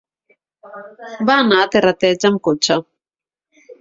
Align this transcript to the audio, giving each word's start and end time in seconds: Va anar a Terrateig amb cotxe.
Va 1.31 1.35
anar 1.43 1.59
a 1.65 1.67
Terrateig 1.75 2.27
amb 2.31 2.43
cotxe. 2.49 2.79